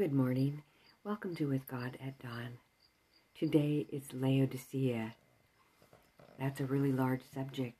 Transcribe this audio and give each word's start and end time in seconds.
Good 0.00 0.14
morning. 0.14 0.62
Welcome 1.04 1.36
to 1.36 1.44
With 1.44 1.68
God 1.68 1.98
at 2.02 2.18
Dawn. 2.18 2.56
Today 3.38 3.86
is 3.92 4.14
Laodicea. 4.14 5.14
That's 6.38 6.58
a 6.58 6.64
really 6.64 6.90
large 6.90 7.20
subject. 7.34 7.76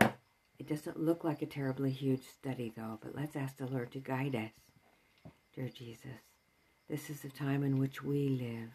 It 0.00 0.68
doesn't 0.68 0.98
look 0.98 1.22
like 1.22 1.42
a 1.42 1.46
terribly 1.46 1.92
huge 1.92 2.24
study, 2.26 2.72
though, 2.76 2.98
but 3.00 3.14
let's 3.14 3.36
ask 3.36 3.56
the 3.56 3.68
Lord 3.68 3.92
to 3.92 4.00
guide 4.00 4.34
us. 4.34 4.50
Dear 5.54 5.68
Jesus, 5.68 6.18
this 6.88 7.08
is 7.08 7.20
the 7.20 7.28
time 7.28 7.62
in 7.62 7.78
which 7.78 8.02
we 8.02 8.30
live. 8.30 8.70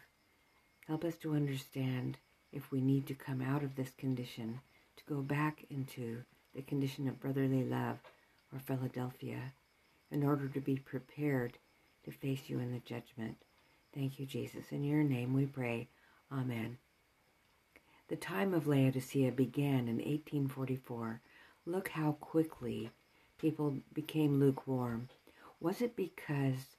Help 0.86 1.04
us 1.04 1.18
to 1.18 1.34
understand 1.34 2.16
if 2.50 2.72
we 2.72 2.80
need 2.80 3.06
to 3.08 3.14
come 3.14 3.42
out 3.42 3.62
of 3.62 3.76
this 3.76 3.90
condition, 3.98 4.60
to 4.96 5.04
go 5.04 5.20
back 5.20 5.66
into 5.68 6.22
the 6.54 6.62
condition 6.62 7.08
of 7.08 7.20
brotherly 7.20 7.62
love 7.62 7.98
or 8.54 8.58
Philadelphia, 8.58 9.52
in 10.10 10.24
order 10.24 10.48
to 10.48 10.60
be 10.60 10.76
prepared 10.76 11.58
to 12.06 12.12
face 12.12 12.44
you 12.46 12.58
in 12.58 12.72
the 12.72 12.78
judgment. 12.78 13.36
Thank 13.94 14.18
you, 14.18 14.26
Jesus. 14.26 14.70
In 14.70 14.84
your 14.84 15.02
name 15.02 15.34
we 15.34 15.44
pray. 15.44 15.88
Amen. 16.32 16.78
The 18.08 18.16
time 18.16 18.54
of 18.54 18.66
Laodicea 18.66 19.32
began 19.32 19.88
in 19.88 19.96
1844. 19.96 21.20
Look 21.66 21.88
how 21.88 22.12
quickly 22.12 22.90
people 23.38 23.78
became 23.92 24.38
lukewarm. 24.38 25.08
Was 25.60 25.82
it 25.82 25.96
because 25.96 26.76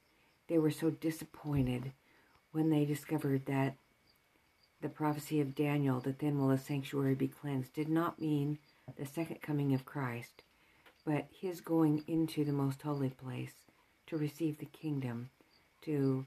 they 0.48 0.58
were 0.58 0.70
so 0.70 0.90
disappointed 0.90 1.92
when 2.52 2.70
they 2.70 2.86
discovered 2.86 3.44
that 3.46 3.74
the 4.80 4.88
prophecy 4.88 5.40
of 5.40 5.54
Daniel, 5.54 6.00
that 6.00 6.20
then 6.20 6.38
will 6.38 6.48
the 6.48 6.58
sanctuary 6.58 7.14
be 7.14 7.28
cleansed, 7.28 7.74
did 7.74 7.88
not 7.88 8.20
mean 8.20 8.58
the 8.96 9.04
second 9.04 9.42
coming 9.42 9.74
of 9.74 9.84
Christ, 9.84 10.42
but 11.04 11.26
his 11.30 11.60
going 11.60 12.04
into 12.06 12.44
the 12.44 12.52
most 12.52 12.80
holy 12.80 13.10
place 13.10 13.67
to 14.08 14.16
receive 14.16 14.58
the 14.58 14.66
kingdom, 14.66 15.30
to 15.82 16.26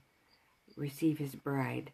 receive 0.75 1.17
his 1.17 1.35
bride, 1.35 1.91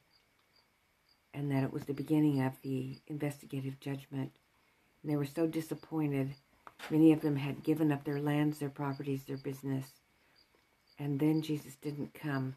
and 1.33 1.51
that 1.51 1.63
it 1.63 1.73
was 1.73 1.83
the 1.85 1.93
beginning 1.93 2.41
of 2.41 2.53
the 2.61 2.97
investigative 3.07 3.79
judgment. 3.79 4.31
And 5.01 5.11
they 5.11 5.15
were 5.15 5.25
so 5.25 5.47
disappointed. 5.47 6.35
Many 6.89 7.11
of 7.11 7.21
them 7.21 7.35
had 7.35 7.63
given 7.63 7.91
up 7.91 8.03
their 8.03 8.19
lands, 8.19 8.59
their 8.59 8.69
properties, 8.69 9.23
their 9.23 9.37
business. 9.37 9.85
And 10.99 11.19
then 11.19 11.41
Jesus 11.41 11.75
didn't 11.75 12.13
come. 12.13 12.55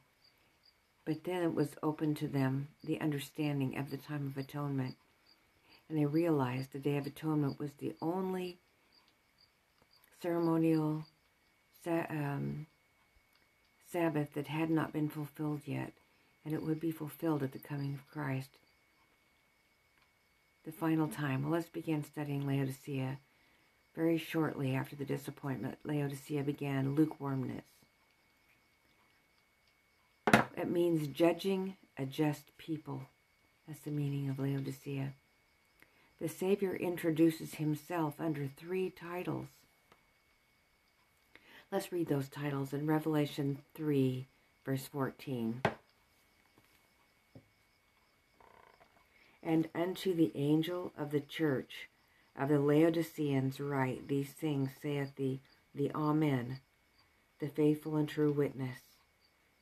But 1.04 1.24
then 1.24 1.42
it 1.42 1.54
was 1.54 1.70
open 1.82 2.14
to 2.16 2.28
them 2.28 2.69
the 2.84 3.00
understanding 3.00 3.76
of 3.78 3.91
the 3.91 3.97
time 3.97 4.26
of 4.26 4.42
atonement. 4.42 4.97
And 5.88 5.98
they 5.98 6.06
realized 6.06 6.72
the 6.72 6.78
Day 6.78 6.97
of 6.97 7.06
Atonement 7.06 7.58
was 7.58 7.72
the 7.78 7.94
only 8.00 8.58
ceremonial 10.22 11.04
um, 11.86 12.66
Sabbath 13.91 14.34
that 14.34 14.46
had 14.46 14.70
not 14.70 14.92
been 14.92 15.08
fulfilled 15.08 15.62
yet, 15.64 15.92
and 16.44 16.55
it 16.55 16.62
would 16.62 16.80
be 16.80 16.91
fulfilled 16.91 17.42
at 17.42 17.52
the 17.52 17.58
coming 17.58 17.94
of 17.94 18.08
Christ. 18.10 18.50
The 20.64 20.72
final 20.72 21.08
time. 21.08 21.42
Well, 21.42 21.52
let's 21.52 21.69
begin 21.69 22.05
studying 22.05 22.47
Laodicea. 22.47 23.19
Very 23.97 24.19
shortly 24.19 24.74
after 24.74 24.94
the 24.94 25.05
disappointment, 25.05 25.78
Laodicea 25.84 26.42
began 26.42 26.94
lukewarmness. 26.94 27.64
It 30.56 30.70
means 30.70 31.08
judging 31.08 31.77
a 31.98 32.04
just 32.04 32.56
people. 32.58 33.02
That's 33.66 33.80
the 33.80 33.91
meaning 33.91 34.28
of 34.28 34.38
Laodicea. 34.38 35.12
The 36.20 36.28
Savior 36.28 36.77
introduces 36.77 37.54
himself 37.54 38.20
under 38.20 38.47
three 38.47 38.91
titles 38.91 39.48
Let's 41.72 41.92
read 41.92 42.08
those 42.08 42.28
titles 42.28 42.72
in 42.72 42.84
Revelation 42.84 43.58
3, 43.76 44.26
verse 44.66 44.88
14. 44.88 45.62
And 49.40 49.68
unto 49.72 50.12
the 50.12 50.32
angel 50.34 50.92
of 50.98 51.12
the 51.12 51.20
church 51.20 51.88
of 52.36 52.48
the 52.48 52.58
Laodiceans 52.58 53.60
write, 53.60 54.08
These 54.08 54.31
things 54.32 54.70
saith 54.82 55.14
the, 55.14 55.38
the 55.72 55.92
Amen, 55.94 56.58
the 57.38 57.48
faithful 57.48 57.94
and 57.94 58.08
true 58.08 58.32
witness, 58.32 58.81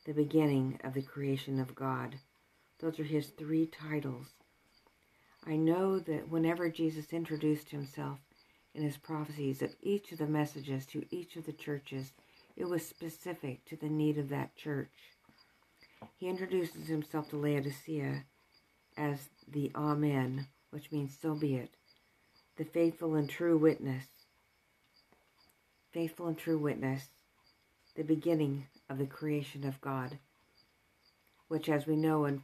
the 0.06 0.14
beginning 0.14 0.80
of 0.82 0.94
the 0.94 1.02
creation 1.02 1.60
of 1.60 1.74
God. 1.74 2.14
Those 2.78 2.98
are 2.98 3.04
his 3.04 3.26
three 3.26 3.66
titles. 3.66 4.28
I 5.46 5.56
know 5.56 5.98
that 5.98 6.30
whenever 6.30 6.70
Jesus 6.70 7.12
introduced 7.12 7.68
himself, 7.68 8.18
in 8.74 8.82
his 8.82 8.96
prophecies 8.96 9.62
of 9.62 9.74
each 9.82 10.12
of 10.12 10.18
the 10.18 10.26
messages 10.26 10.86
to 10.86 11.04
each 11.10 11.36
of 11.36 11.46
the 11.46 11.52
churches, 11.52 12.12
it 12.56 12.68
was 12.68 12.86
specific 12.86 13.64
to 13.66 13.76
the 13.76 13.88
need 13.88 14.18
of 14.18 14.28
that 14.28 14.56
church. 14.56 14.90
He 16.16 16.28
introduces 16.28 16.88
himself 16.88 17.30
to 17.30 17.36
Laodicea 17.36 18.24
as 18.96 19.28
the 19.46 19.70
Amen, 19.74 20.46
which 20.70 20.90
means 20.92 21.16
so 21.20 21.34
be 21.34 21.54
it, 21.54 21.70
the 22.56 22.64
faithful 22.64 23.14
and 23.14 23.28
true 23.28 23.56
witness. 23.56 24.04
Faithful 25.92 26.26
and 26.26 26.36
true 26.36 26.58
witness, 26.58 27.08
the 27.94 28.02
beginning 28.02 28.66
of 28.90 28.98
the 28.98 29.06
creation 29.06 29.66
of 29.66 29.80
God, 29.80 30.18
which, 31.48 31.68
as 31.68 31.86
we 31.86 31.96
know 31.96 32.26
in 32.26 32.42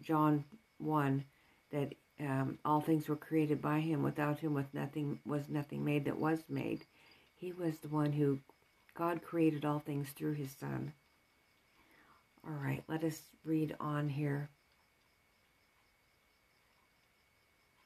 John 0.00 0.44
1, 0.78 1.24
that 1.72 1.94
um, 2.20 2.58
all 2.64 2.80
things 2.80 3.08
were 3.08 3.16
created 3.16 3.62
by 3.62 3.80
him. 3.80 4.02
Without 4.02 4.40
him, 4.40 4.54
with 4.54 4.72
nothing 4.72 5.20
was 5.24 5.48
nothing 5.48 5.84
made 5.84 6.04
that 6.06 6.18
was 6.18 6.40
made. 6.48 6.84
He 7.36 7.52
was 7.52 7.78
the 7.78 7.88
one 7.88 8.12
who 8.12 8.40
God 8.94 9.22
created 9.22 9.64
all 9.64 9.78
things 9.78 10.10
through 10.10 10.34
his 10.34 10.50
Son. 10.50 10.92
All 12.46 12.54
right, 12.54 12.82
let 12.88 13.04
us 13.04 13.22
read 13.44 13.76
on 13.78 14.08
here. 14.08 14.48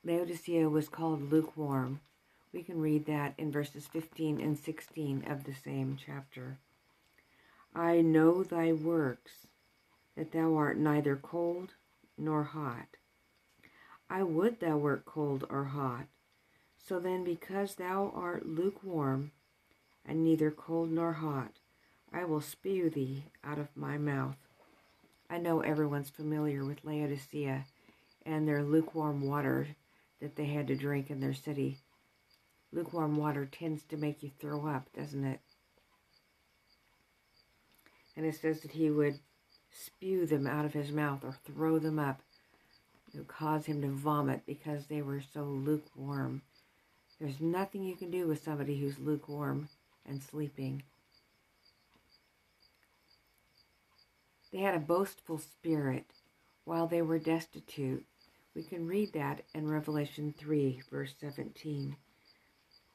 Laodicea 0.05 0.69
was 0.69 0.89
called 0.89 1.31
lukewarm. 1.31 2.01
We 2.53 2.63
can 2.63 2.81
read 2.81 3.07
that 3.07 3.35
in 3.39 3.53
verses 3.53 3.87
15 3.87 4.41
and 4.41 4.59
16 4.59 5.25
of 5.29 5.45
the 5.45 5.55
same 5.55 5.97
chapter. 6.05 6.59
I 7.75 8.01
know 8.01 8.43
thy 8.43 8.73
works, 8.73 9.47
that 10.17 10.33
thou 10.33 10.55
art 10.55 10.77
neither 10.77 11.17
cold 11.17 11.75
nor 12.19 12.45
hot. 12.45 12.97
I 14.13 14.23
would 14.23 14.61
thou 14.61 14.77
wert 14.77 15.07
cold 15.07 15.47
or 15.49 15.65
hot. 15.65 16.05
So 16.77 17.01
then, 17.01 17.25
because 17.25 17.77
thou 17.77 18.13
art 18.15 18.45
lukewarm, 18.45 19.33
and 20.05 20.23
neither 20.23 20.51
cold 20.51 20.93
nor 20.93 21.15
hot, 21.15 21.53
I 22.13 22.25
will 22.25 22.43
spew 22.43 22.91
thee 22.91 23.25
out 23.43 23.59
of 23.59 23.75
my 23.75 23.97
mouth. 23.97 24.37
I 25.31 25.39
know 25.39 25.61
everyone's 25.61 26.11
familiar 26.11 26.63
with 26.63 26.85
Laodicea 26.85 27.65
and 28.27 28.47
their 28.47 28.63
lukewarm 28.63 29.23
water 29.23 29.69
that 30.21 30.37
they 30.37 30.45
had 30.45 30.67
to 30.67 30.77
drink 30.77 31.09
in 31.09 31.21
their 31.21 31.33
city. 31.33 31.79
Lukewarm 32.71 33.17
water 33.17 33.47
tends 33.47 33.83
to 33.85 33.97
make 33.97 34.23
you 34.23 34.31
throw 34.39 34.67
up, 34.67 34.93
doesn't 34.95 35.25
it? 35.25 35.41
And 38.15 38.27
it 38.27 38.35
says 38.35 38.61
that 38.61 38.73
he 38.73 38.91
would 38.91 39.21
spew 39.71 40.27
them 40.27 40.47
out 40.47 40.67
of 40.67 40.75
his 40.75 40.93
mouth 40.93 41.25
or 41.25 41.35
throw 41.47 41.79
them 41.79 41.99
up 41.99 42.21
who 43.15 43.25
caused 43.25 43.67
him 43.67 43.83
to 43.83 43.89
vomit 43.89 44.43
because 44.47 44.87
they 44.87 45.03
were 45.03 45.23
so 45.35 45.43
lukewarm. 45.43 46.43
There's 47.21 47.41
nothing 47.41 47.85
you 47.85 47.95
can 47.95 48.11
do 48.11 48.27
with 48.27 48.43
somebody 48.43 48.79
who's 48.79 48.99
lukewarm 48.99 49.69
and 50.07 50.23
sleeping. 50.23 50.83
They 54.53 54.59
had 54.59 54.75
a 54.75 54.81
boastful 54.81 55.39
spirit 55.39 56.07
while 56.65 56.87
they 56.87 57.03
were 57.03 57.19
destitute. 57.19 58.05
We 58.55 58.63
can 58.63 58.87
read 58.87 59.13
that 59.15 59.43
in 59.55 59.69
Revelation 59.69 60.35
3, 60.37 60.83
verse 60.91 61.15
17. 61.21 61.97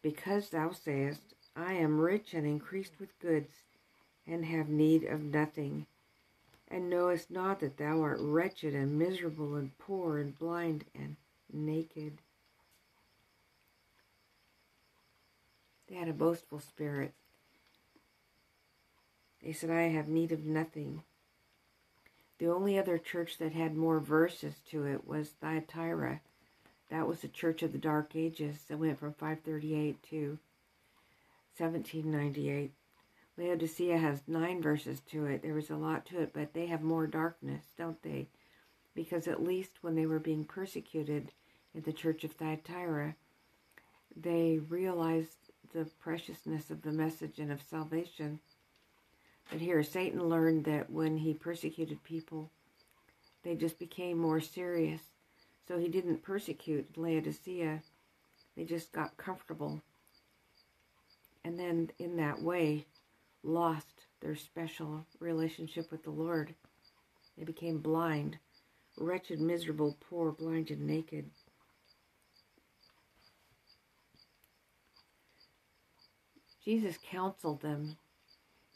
Because 0.01 0.49
thou 0.49 0.71
sayest, 0.71 1.21
I 1.55 1.73
am 1.73 1.99
rich 1.99 2.33
and 2.33 2.45
increased 2.45 2.99
with 2.99 3.17
goods, 3.19 3.49
and 4.27 4.45
have 4.45 4.69
need 4.69 5.05
of 5.05 5.21
nothing 5.23 5.87
and 6.69 6.89
knowest 6.89 7.31
not 7.31 7.59
that 7.59 7.77
thou 7.77 8.01
art 8.01 8.19
wretched 8.19 8.73
and 8.73 8.97
miserable 8.97 9.55
and 9.55 9.77
poor 9.77 10.17
and 10.17 10.37
blind 10.37 10.85
and 10.93 11.15
naked. 11.51 12.19
They 15.87 15.95
had 15.95 16.09
a 16.09 16.13
boastful 16.13 16.59
spirit. 16.59 17.13
They 19.41 19.53
said, 19.53 19.69
I 19.69 19.83
have 19.83 20.09
need 20.09 20.31
of 20.31 20.43
nothing. 20.43 21.03
The 22.39 22.47
only 22.47 22.77
other 22.77 22.97
church 22.97 23.37
that 23.37 23.53
had 23.53 23.75
more 23.75 23.99
verses 23.99 24.55
to 24.69 24.85
it 24.85 25.07
was 25.07 25.29
Thyatira. 25.29 26.21
That 26.89 27.07
was 27.07 27.21
the 27.21 27.27
church 27.27 27.63
of 27.63 27.71
the 27.71 27.77
Dark 27.77 28.15
Ages 28.15 28.65
that 28.67 28.77
went 28.77 28.99
from 28.99 29.13
538 29.13 30.03
to 30.09 30.37
1798. 31.57 32.71
Laodicea 33.37 33.97
has 33.97 34.23
nine 34.27 34.61
verses 34.61 34.99
to 35.11 35.25
it. 35.25 35.43
There 35.43 35.53
was 35.53 35.69
a 35.69 35.75
lot 35.75 36.05
to 36.07 36.21
it, 36.21 36.31
but 36.33 36.53
they 36.53 36.65
have 36.65 36.81
more 36.81 37.05
darkness, 37.05 37.65
don't 37.77 38.01
they? 38.01 38.27
Because 38.95 39.27
at 39.27 39.43
least 39.43 39.71
when 39.81 39.95
they 39.95 40.07
were 40.07 40.19
being 40.19 40.43
persecuted 40.43 41.31
in 41.75 41.81
the 41.83 41.93
church 41.93 42.23
of 42.23 42.31
Thyatira, 42.31 43.15
they 44.15 44.59
realized 44.69 45.51
the 45.73 45.85
preciousness 45.99 46.71
of 46.71 46.81
the 46.81 46.91
message 46.91 47.37
and 47.37 47.51
of 47.51 47.61
salvation. 47.61 48.39
But 49.51 49.61
here, 49.61 49.83
Satan 49.83 50.27
learned 50.27 50.65
that 50.65 50.89
when 50.89 51.17
he 51.17 51.33
persecuted 51.33 52.03
people, 52.03 52.49
they 53.43 53.53
just 53.53 53.77
became 53.77 54.17
more 54.17 54.41
serious. 54.41 55.01
So 55.67 55.77
he 55.77 55.89
didn't 55.89 56.23
persecute 56.23 56.97
Laodicea, 56.97 57.81
they 58.55 58.63
just 58.63 58.91
got 58.91 59.17
comfortable. 59.17 59.81
And 61.43 61.59
then, 61.59 61.91
in 61.99 62.17
that 62.17 62.41
way, 62.41 62.85
lost 63.47 64.05
their 64.21 64.35
special 64.35 65.05
relationship 65.19 65.91
with 65.91 66.03
the 66.03 66.11
Lord. 66.11 66.53
They 67.37 67.43
became 67.43 67.79
blind, 67.79 68.37
wretched, 68.97 69.39
miserable, 69.39 69.97
poor, 70.09 70.31
blind, 70.31 70.71
and 70.71 70.85
naked. 70.85 71.29
Jesus 76.63 76.97
counseled 77.09 77.61
them. 77.61 77.97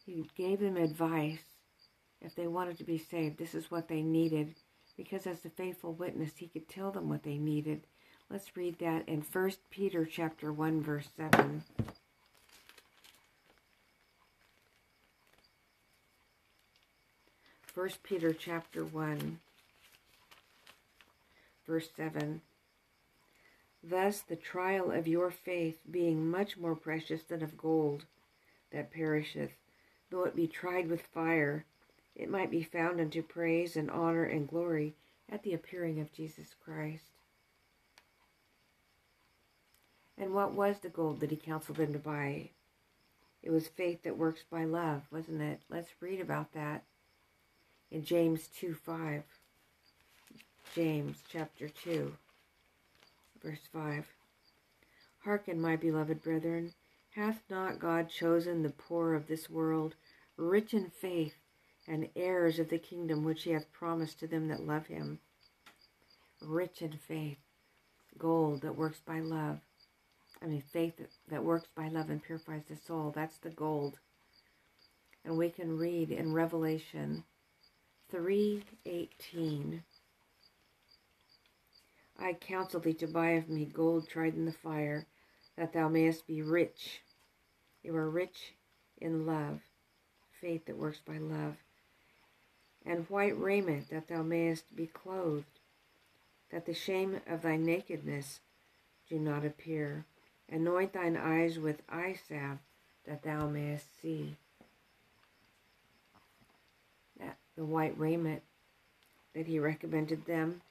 He 0.06 0.25
gave 0.38 0.59
them 0.59 0.77
advice 0.77 1.44
if 2.21 2.35
they 2.35 2.47
wanted 2.47 2.77
to 2.77 2.83
be 2.83 2.97
saved. 2.97 3.38
This 3.38 3.53
is 3.53 3.69
what 3.69 3.88
they 3.88 4.01
needed. 4.01 4.56
Because 4.95 5.27
as 5.27 5.41
the 5.41 5.50
faithful 5.50 5.94
witness, 5.94 6.31
he 6.38 6.47
could 6.47 6.69
tell 6.69 6.91
them 6.91 7.09
what 7.09 7.24
they 7.24 7.38
needed. 7.38 7.81
Let's 8.29 8.56
read 8.56 8.79
that 8.79 9.09
in 9.09 9.21
1 9.21 9.51
Peter 9.69 10.06
chapter 10.06 10.53
1 10.53 10.81
verse 10.81 11.09
7. 11.17 11.63
First 17.81 18.03
Peter 18.03 18.31
chapter 18.31 18.85
1 18.85 19.39
verse 21.65 21.89
7 21.97 22.41
Thus 23.83 24.21
the 24.21 24.35
trial 24.35 24.91
of 24.91 25.07
your 25.07 25.31
faith 25.31 25.79
being 25.89 26.29
much 26.29 26.59
more 26.59 26.75
precious 26.75 27.23
than 27.23 27.41
of 27.41 27.57
gold 27.57 28.05
that 28.71 28.91
perisheth 28.91 29.53
though 30.11 30.25
it 30.25 30.35
be 30.35 30.45
tried 30.45 30.91
with 30.91 31.01
fire 31.01 31.65
it 32.15 32.29
might 32.29 32.51
be 32.51 32.61
found 32.61 32.99
unto 32.99 33.23
praise 33.23 33.75
and 33.75 33.89
honor 33.89 34.25
and 34.25 34.47
glory 34.47 34.93
at 35.27 35.41
the 35.41 35.55
appearing 35.55 35.99
of 35.99 36.13
Jesus 36.13 36.53
Christ. 36.63 37.05
And 40.19 40.35
what 40.35 40.53
was 40.53 40.77
the 40.77 40.89
gold 40.89 41.19
that 41.21 41.31
he 41.31 41.35
counseled 41.35 41.77
them 41.77 41.93
to 41.93 41.99
buy? 41.99 42.51
It 43.41 43.49
was 43.49 43.67
faith 43.67 44.03
that 44.03 44.19
works 44.19 44.43
by 44.51 44.65
love 44.65 45.01
wasn't 45.09 45.41
it? 45.41 45.61
Let's 45.67 45.89
read 45.99 46.21
about 46.21 46.53
that 46.53 46.83
in 47.91 48.05
James 48.05 48.47
2 48.59 48.73
5. 48.73 49.23
James 50.73 51.17
chapter 51.29 51.67
2, 51.67 52.13
verse 53.43 53.67
5. 53.73 54.05
Hearken, 55.25 55.59
my 55.59 55.75
beloved 55.75 56.23
brethren, 56.23 56.73
hath 57.15 57.43
not 57.49 57.79
God 57.79 58.09
chosen 58.09 58.63
the 58.63 58.69
poor 58.69 59.13
of 59.13 59.27
this 59.27 59.49
world, 59.49 59.95
rich 60.38 60.73
in 60.73 60.89
faith, 60.89 61.35
and 61.85 62.07
heirs 62.15 62.57
of 62.57 62.69
the 62.69 62.77
kingdom 62.77 63.25
which 63.25 63.43
he 63.43 63.51
hath 63.51 63.71
promised 63.73 64.19
to 64.19 64.27
them 64.27 64.47
that 64.47 64.65
love 64.65 64.88
him? 64.88 65.19
Rich 66.41 66.81
in 66.81 66.93
faith, 66.93 67.39
gold 68.17 68.61
that 68.61 68.77
works 68.77 69.01
by 69.05 69.19
love. 69.19 69.59
I 70.41 70.45
mean, 70.45 70.63
faith 70.71 70.93
that 71.27 71.43
works 71.43 71.67
by 71.75 71.89
love 71.89 72.09
and 72.09 72.23
purifies 72.23 72.63
the 72.69 72.77
soul. 72.77 73.11
That's 73.13 73.38
the 73.38 73.49
gold. 73.49 73.99
And 75.25 75.38
we 75.38 75.49
can 75.49 75.77
read 75.77 76.09
in 76.09 76.33
Revelation 76.33 77.25
3.18 78.13 79.81
I 82.19 82.33
counsel 82.33 82.81
thee 82.81 82.93
to 82.95 83.07
buy 83.07 83.29
of 83.31 83.47
me 83.47 83.63
gold 83.65 84.09
tried 84.09 84.35
in 84.35 84.45
the 84.45 84.51
fire, 84.51 85.07
that 85.55 85.71
thou 85.71 85.87
mayest 85.87 86.27
be 86.27 86.41
rich. 86.41 87.01
You 87.83 87.95
are 87.95 88.09
rich 88.09 88.53
in 88.99 89.25
love, 89.25 89.61
faith 90.41 90.65
that 90.65 90.77
works 90.77 90.99
by 91.05 91.19
love, 91.19 91.55
and 92.85 93.09
white 93.09 93.39
raiment, 93.39 93.89
that 93.89 94.09
thou 94.09 94.23
mayest 94.23 94.75
be 94.75 94.87
clothed, 94.87 95.59
that 96.51 96.65
the 96.65 96.73
shame 96.73 97.21
of 97.25 97.41
thy 97.41 97.55
nakedness 97.55 98.41
do 99.09 99.19
not 99.19 99.45
appear. 99.45 100.05
Anoint 100.49 100.91
thine 100.91 101.15
eyes 101.15 101.57
with 101.57 101.81
eye 101.87 102.19
salve, 102.27 102.59
that 103.07 103.23
thou 103.23 103.47
mayest 103.47 104.01
see 104.01 104.35
the 107.56 107.65
white 107.65 107.98
raiment 107.98 108.42
that 109.33 109.48
he 109.48 109.59
recommended 109.59 110.25
them 110.25 110.62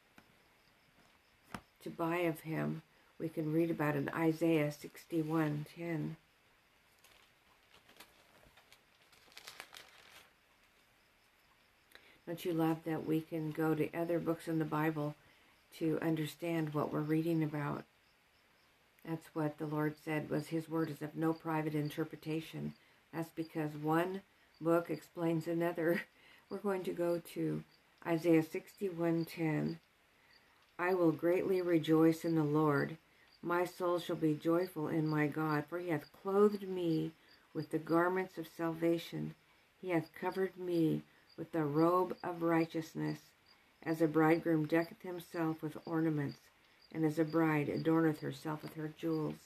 to 1.83 1.91
buy 1.91 2.19
of 2.19 2.41
him. 2.41 2.83
We 3.19 3.29
can 3.29 3.53
read 3.53 3.71
about 3.71 3.97
in 3.97 4.09
Isaiah 4.11 4.71
61:10. 4.71 6.17
Don't 12.27 12.45
you 12.45 12.53
love 12.53 12.85
that 12.85 13.07
we 13.07 13.21
can 13.21 13.51
go 13.51 13.75
to 13.75 13.93
other 13.93 14.19
books 14.19 14.47
in 14.47 14.59
the 14.59 14.65
Bible 14.65 15.17
to 15.79 15.99
understand 16.01 16.73
what 16.73 16.93
we're 16.93 17.01
reading 17.01 17.43
about? 17.43 17.85
That's 19.05 19.35
what 19.35 19.59
the 19.59 19.67
Lord 19.67 19.97
said 20.05 20.31
was 20.31 20.47
his 20.49 20.69
word 20.69 20.91
is 20.91 21.03
of 21.03 21.17
no 21.17 21.33
private 21.33 21.75
interpretation. 21.75 22.75
That's 23.13 23.31
because 23.31 23.75
one 23.75 24.21
book 24.61 24.91
explains 24.91 25.47
another 25.47 26.03
we're 26.51 26.59
going 26.59 26.83
to 26.83 26.93
go 26.93 27.23
to 27.35 27.63
Isaiah 28.05 28.43
61:10. 28.43 29.79
I 30.79 30.95
will 30.95 31.13
greatly 31.13 31.63
rejoice 31.63 32.25
in 32.25 32.35
the 32.35 32.43
Lord. 32.43 32.97
My 33.41 33.65
soul 33.65 34.01
shall 34.01 34.17
be 34.17 34.35
joyful 34.35 34.89
in 34.89 35.07
my 35.07 35.29
God, 35.29 35.65
for 35.69 35.79
he 35.79 35.91
hath 35.91 36.13
clothed 36.13 36.69
me 36.69 37.13
with 37.55 37.71
the 37.71 37.79
garments 37.79 38.37
of 38.37 38.49
salvation. 38.49 39.35
He 39.81 39.91
hath 39.91 40.13
covered 40.13 40.59
me 40.59 41.03
with 41.37 41.53
the 41.53 41.65
robe 41.65 42.17
of 42.25 42.43
righteousness, 42.43 43.21
as 43.83 44.03
a 44.03 44.09
bridegroom 44.09 44.67
decketh 44.67 45.03
himself 45.03 45.63
with 45.63 45.79
ornaments, 45.87 46.39
and 46.93 47.05
as 47.05 47.19
a 47.19 47.25
bride 47.25 47.69
adorneth 47.69 48.21
herself 48.21 48.63
with 48.63 48.75
her 48.75 48.93
jewels. 48.99 49.37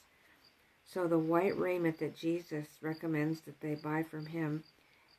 So 0.87 1.07
the 1.07 1.19
white 1.19 1.57
raiment 1.59 1.99
that 1.99 2.17
Jesus 2.17 2.67
recommends 2.81 3.43
that 3.43 3.61
they 3.61 3.75
buy 3.75 4.03
from 4.03 4.27
him 4.27 4.65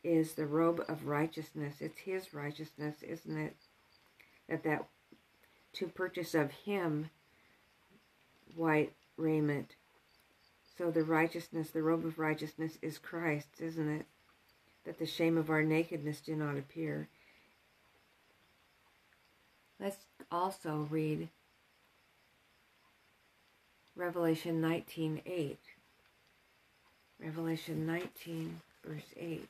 is 0.05 0.33
the 0.33 0.45
robe 0.45 0.85
of 0.87 1.07
righteousness. 1.07 1.77
It's 1.79 1.99
his 1.99 2.33
righteousness, 2.33 2.97
isn't 3.01 3.37
it? 3.37 3.55
That 4.47 4.63
that 4.63 4.85
to 5.73 5.87
purchase 5.87 6.35
of 6.35 6.51
him 6.51 7.09
white 8.55 8.93
raiment. 9.17 9.71
So 10.77 10.91
the 10.91 11.03
righteousness, 11.03 11.71
the 11.71 11.81
robe 11.81 12.05
of 12.05 12.19
righteousness 12.19 12.77
is 12.81 12.97
Christ, 12.97 13.47
isn't 13.59 13.89
it? 13.89 14.05
That 14.85 14.99
the 14.99 15.05
shame 15.05 15.37
of 15.37 15.49
our 15.49 15.63
nakedness 15.63 16.21
do 16.21 16.35
not 16.35 16.57
appear. 16.57 17.07
Let's 19.79 20.05
also 20.31 20.87
read 20.89 21.29
Revelation 23.95 24.61
19:8. 24.61 25.57
Revelation 27.19 27.85
19 27.87 28.61
verse 28.83 29.13
8. 29.17 29.49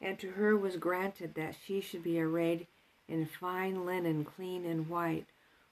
And 0.00 0.18
to 0.20 0.30
her 0.32 0.56
was 0.56 0.76
granted 0.76 1.34
that 1.34 1.56
she 1.64 1.80
should 1.80 2.02
be 2.02 2.20
arrayed 2.20 2.66
in 3.08 3.26
fine 3.26 3.84
linen, 3.84 4.24
clean 4.24 4.64
and 4.64 4.88
white, 4.88 5.26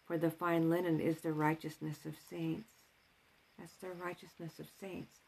for 0.06 0.18
the 0.18 0.30
fine 0.30 0.68
linen 0.71 1.00
is 1.00 1.21
the 1.21 1.33
righteousness 1.33 2.04
of 2.04 2.16
saints. 2.30 2.71
That's 3.59 3.75
the 3.75 3.90
righteousness 3.90 4.59
of 4.59 4.66
saints. 4.80 5.18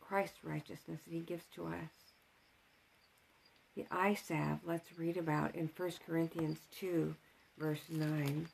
Christ's 0.00 0.44
righteousness 0.44 1.00
that 1.04 1.12
he 1.12 1.20
gives 1.20 1.44
to 1.54 1.66
us. 1.66 1.90
The 3.74 3.86
eye 3.90 4.14
salve, 4.14 4.60
let's 4.64 4.98
read 4.98 5.16
about 5.16 5.54
in 5.54 5.70
1 5.76 5.92
Corinthians 6.06 6.58
2, 6.78 7.14
verse 7.58 7.82
9. 7.90 8.48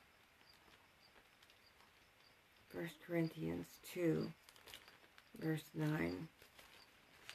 1 2.72 2.90
Corinthians 3.06 3.66
2, 3.92 4.32
verse 5.38 5.64
9 5.74 6.28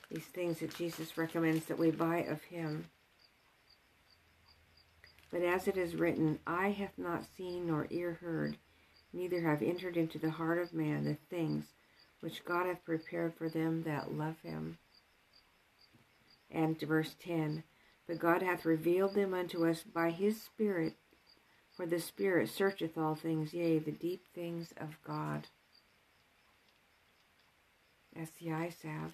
these 0.09 0.25
things 0.25 0.59
that 0.59 0.75
Jesus 0.75 1.17
recommends 1.17 1.65
that 1.65 1.79
we 1.79 1.91
buy 1.91 2.17
of 2.19 2.41
him. 2.43 2.85
But 5.31 5.41
as 5.41 5.67
it 5.67 5.77
is 5.77 5.95
written, 5.95 6.39
Eye 6.47 6.69
hath 6.69 6.97
not 6.97 7.25
seen 7.35 7.67
nor 7.67 7.87
ear 7.89 8.17
heard, 8.21 8.57
neither 9.11 9.41
have 9.41 9.61
entered 9.61 9.97
into 9.97 10.17
the 10.17 10.31
heart 10.31 10.59
of 10.59 10.73
man 10.73 11.03
the 11.03 11.17
things 11.29 11.65
which 12.21 12.45
God 12.45 12.65
hath 12.65 12.83
prepared 12.85 13.35
for 13.35 13.49
them 13.49 13.83
that 13.83 14.13
love 14.13 14.39
him. 14.41 14.77
And 16.49 16.79
verse 16.79 17.15
10 17.19 17.63
But 18.07 18.19
God 18.19 18.41
hath 18.41 18.65
revealed 18.65 19.13
them 19.13 19.33
unto 19.33 19.67
us 19.67 19.83
by 19.83 20.11
his 20.11 20.41
Spirit, 20.41 20.93
for 21.75 21.85
the 21.85 21.99
Spirit 21.99 22.49
searcheth 22.49 22.97
all 22.97 23.15
things, 23.15 23.53
yea, 23.53 23.79
the 23.79 23.91
deep 23.91 24.23
things 24.33 24.73
of 24.77 24.97
God. 25.05 25.47
That's 28.15 28.31
the 28.39 28.51
eye 28.53 28.73
salve 28.81 29.13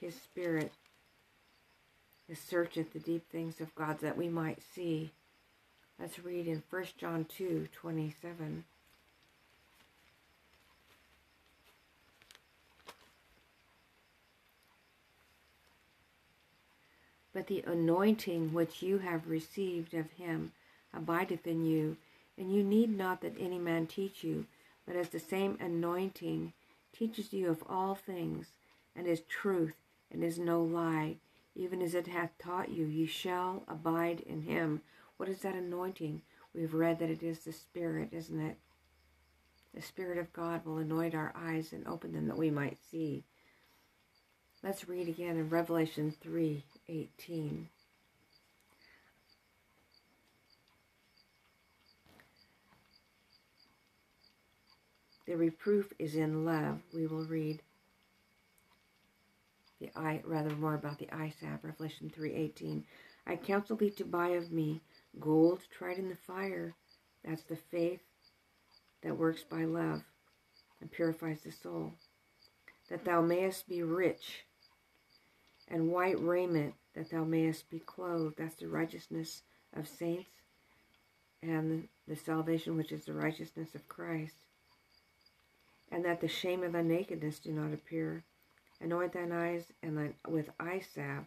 his 0.00 0.14
spirit 0.14 0.72
is 2.28 2.38
searcheth 2.38 2.92
the 2.92 2.98
deep 2.98 3.28
things 3.30 3.60
of 3.60 3.74
God 3.74 4.00
that 4.00 4.16
we 4.16 4.28
might 4.28 4.62
see. 4.62 5.10
Let's 5.98 6.18
read 6.18 6.46
in 6.46 6.62
1 6.70 6.84
John 6.96 7.26
2 7.26 7.68
27. 7.72 8.64
But 17.32 17.46
the 17.46 17.62
anointing 17.66 18.52
which 18.52 18.82
you 18.82 18.98
have 18.98 19.28
received 19.28 19.94
of 19.94 20.10
him 20.12 20.52
abideth 20.92 21.46
in 21.46 21.64
you, 21.64 21.96
and 22.36 22.52
you 22.52 22.64
need 22.64 22.96
not 22.96 23.20
that 23.20 23.36
any 23.38 23.58
man 23.58 23.86
teach 23.86 24.24
you, 24.24 24.46
but 24.86 24.96
as 24.96 25.10
the 25.10 25.20
same 25.20 25.56
anointing 25.60 26.52
teaches 26.92 27.32
you 27.32 27.48
of 27.48 27.62
all 27.68 27.94
things, 27.94 28.48
and 28.96 29.06
is 29.06 29.20
truth, 29.28 29.74
and 30.10 30.24
is 30.24 30.38
no 30.38 30.62
lie, 30.62 31.16
even 31.54 31.82
as 31.82 31.94
it 31.94 32.06
hath 32.06 32.36
taught 32.38 32.70
you, 32.70 32.86
ye 32.86 33.06
shall 33.06 33.64
abide 33.68 34.20
in 34.20 34.42
him. 34.42 34.82
What 35.16 35.28
is 35.28 35.40
that 35.40 35.54
anointing? 35.54 36.22
We've 36.54 36.74
read 36.74 36.98
that 36.98 37.10
it 37.10 37.22
is 37.22 37.40
the 37.40 37.52
Spirit, 37.52 38.08
isn't 38.12 38.40
it? 38.40 38.56
The 39.74 39.82
Spirit 39.82 40.18
of 40.18 40.32
God 40.32 40.64
will 40.64 40.78
anoint 40.78 41.14
our 41.14 41.32
eyes 41.36 41.72
and 41.72 41.86
open 41.86 42.12
them 42.12 42.26
that 42.26 42.38
we 42.38 42.50
might 42.50 42.78
see. 42.90 43.24
Let's 44.62 44.88
read 44.88 45.08
again 45.08 45.36
in 45.36 45.48
Revelation 45.48 46.12
3 46.20 46.64
18. 46.88 47.68
The 55.26 55.36
reproof 55.36 55.92
is 55.98 56.16
in 56.16 56.44
love. 56.44 56.80
We 56.92 57.06
will 57.06 57.24
read 57.24 57.62
the 59.80 59.90
eye 59.96 60.22
rather 60.24 60.54
more 60.56 60.74
about 60.74 60.98
the 60.98 61.08
salve, 61.08 61.64
Revelation 61.64 62.10
3:18. 62.10 62.84
I 63.26 63.36
counsel 63.36 63.76
thee 63.76 63.90
to 63.90 64.04
buy 64.04 64.28
of 64.28 64.52
me 64.52 64.80
gold 65.18 65.62
tried 65.70 65.98
in 65.98 66.08
the 66.08 66.16
fire. 66.16 66.74
That's 67.24 67.42
the 67.42 67.56
faith 67.56 68.02
that 69.02 69.16
works 69.16 69.42
by 69.42 69.64
love 69.64 70.04
and 70.80 70.90
purifies 70.90 71.40
the 71.40 71.52
soul. 71.52 71.94
That 72.88 73.04
thou 73.04 73.20
mayest 73.20 73.68
be 73.68 73.82
rich, 73.82 74.44
and 75.68 75.92
white 75.92 76.20
raiment, 76.20 76.74
that 76.94 77.10
thou 77.10 77.24
mayest 77.24 77.70
be 77.70 77.78
clothed. 77.78 78.36
That's 78.36 78.56
the 78.56 78.68
righteousness 78.68 79.42
of 79.72 79.88
saints 79.88 80.30
and 81.42 81.88
the 82.06 82.16
salvation 82.16 82.76
which 82.76 82.92
is 82.92 83.04
the 83.04 83.14
righteousness 83.14 83.74
of 83.74 83.88
Christ. 83.88 84.34
And 85.90 86.04
that 86.04 86.20
the 86.20 86.28
shame 86.28 86.62
of 86.62 86.72
thy 86.72 86.82
nakedness 86.82 87.38
do 87.38 87.52
not 87.52 87.72
appear. 87.72 88.24
Anoint 88.80 89.12
thine 89.12 89.32
eyes 89.32 89.64
and 89.82 90.14
with 90.26 90.50
eye 90.58 90.82
salve, 90.94 91.26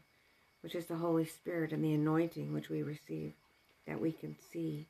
which 0.62 0.76
is 0.76 0.86
the 0.86 0.96
Holy 0.96 1.26
Spirit, 1.26 1.72
and 1.72 1.84
the 1.84 1.94
anointing 1.94 2.52
which 2.52 2.70
we 2.70 2.82
receive, 2.82 3.34
that 3.86 4.02
we 4.02 4.12
can 4.12 4.36
see. 4.52 4.88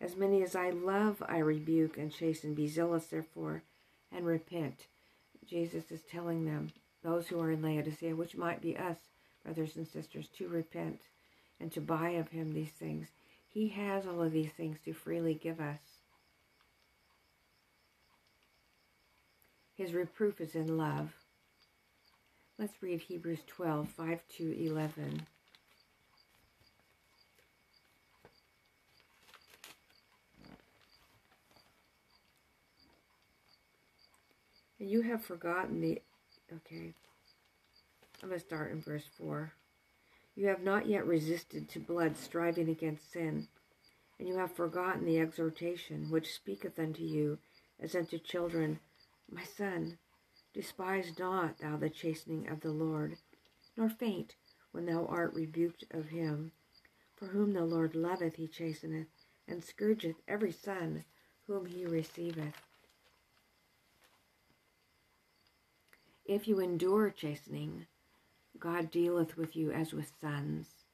As 0.00 0.16
many 0.16 0.42
as 0.42 0.54
I 0.54 0.70
love, 0.70 1.22
I 1.26 1.38
rebuke 1.38 1.96
and 1.96 2.12
chasten. 2.12 2.54
Be 2.54 2.68
zealous, 2.68 3.06
therefore, 3.06 3.62
and 4.10 4.26
repent. 4.26 4.86
Jesus 5.46 5.90
is 5.90 6.02
telling 6.02 6.44
them, 6.44 6.72
those 7.02 7.28
who 7.28 7.40
are 7.40 7.50
in 7.50 7.62
Laodicea, 7.62 8.14
which 8.14 8.36
might 8.36 8.60
be 8.60 8.76
us, 8.76 8.98
brothers 9.44 9.76
and 9.76 9.86
sisters, 9.86 10.28
to 10.38 10.48
repent 10.48 11.00
and 11.58 11.72
to 11.72 11.80
buy 11.80 12.10
of 12.10 12.28
him 12.28 12.52
these 12.52 12.70
things. 12.70 13.08
He 13.48 13.68
has 13.68 14.06
all 14.06 14.22
of 14.22 14.32
these 14.32 14.52
things 14.52 14.78
to 14.84 14.92
freely 14.92 15.34
give 15.34 15.60
us. 15.60 16.01
His 19.82 19.94
reproof 19.94 20.40
is 20.40 20.54
in 20.54 20.76
love. 20.76 21.10
Let's 22.56 22.80
read 22.80 23.00
Hebrews 23.00 23.40
12, 23.48 23.88
5 23.88 24.20
to 24.36 24.64
11. 24.64 25.26
You 34.78 35.02
have 35.02 35.24
forgotten 35.24 35.80
the. 35.80 36.00
Okay. 36.52 36.94
I'm 38.22 38.28
going 38.28 38.38
to 38.38 38.46
start 38.46 38.70
in 38.70 38.80
verse 38.80 39.08
4. 39.18 39.52
You 40.36 40.46
have 40.46 40.62
not 40.62 40.86
yet 40.86 41.04
resisted 41.04 41.68
to 41.70 41.80
blood, 41.80 42.16
striving 42.16 42.68
against 42.68 43.10
sin, 43.10 43.48
and 44.20 44.28
you 44.28 44.38
have 44.38 44.54
forgotten 44.54 45.04
the 45.04 45.18
exhortation 45.18 46.08
which 46.08 46.32
speaketh 46.32 46.78
unto 46.78 47.02
you 47.02 47.38
as 47.80 47.96
unto 47.96 48.20
children. 48.20 48.78
My 49.34 49.44
son, 49.44 49.98
despise 50.52 51.18
not 51.18 51.56
thou 51.56 51.78
the 51.78 51.88
chastening 51.88 52.48
of 52.48 52.60
the 52.60 52.70
Lord, 52.70 53.16
nor 53.78 53.88
faint 53.88 54.36
when 54.72 54.84
thou 54.84 55.06
art 55.06 55.32
rebuked 55.32 55.84
of 55.90 56.10
him. 56.10 56.52
For 57.16 57.28
whom 57.28 57.54
the 57.54 57.64
Lord 57.64 57.94
loveth 57.94 58.34
he 58.34 58.46
chasteneth, 58.46 59.08
and 59.48 59.64
scourgeth 59.64 60.16
every 60.28 60.52
son 60.52 61.06
whom 61.46 61.64
he 61.64 61.86
receiveth. 61.86 62.54
If 66.26 66.46
you 66.46 66.60
endure 66.60 67.08
chastening, 67.08 67.86
God 68.58 68.90
dealeth 68.90 69.38
with 69.38 69.56
you 69.56 69.72
as 69.72 69.94
with 69.94 70.12
sons. 70.20 70.84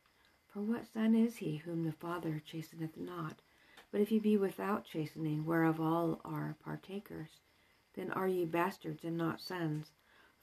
For 0.47 0.61
what 0.61 0.87
son 0.87 1.17
is 1.17 1.39
he 1.39 1.57
whom 1.57 1.83
the 1.83 1.93
Father 1.93 2.41
chasteneth 2.47 2.97
not? 2.97 3.43
But 3.91 4.01
if 4.01 4.13
ye 4.13 4.21
be 4.21 4.37
without 4.37 4.85
chastening, 4.85 5.45
whereof 5.45 5.81
all 5.81 6.21
are 6.25 6.57
partakers, 6.63 7.41
then 7.99 8.13
are 8.13 8.29
ye 8.29 8.45
bastards 8.45 9.03
and 9.03 9.17
not 9.17 9.41
sons. 9.41 9.91